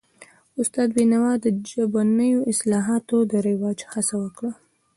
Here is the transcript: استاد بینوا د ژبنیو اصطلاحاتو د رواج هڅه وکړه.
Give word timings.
استاد 0.61 0.89
بینوا 0.97 1.31
د 1.43 1.45
ژبنیو 1.71 2.45
اصطلاحاتو 2.51 3.17
د 3.31 3.33
رواج 3.49 3.79
هڅه 3.91 4.15
وکړه. 4.23 4.51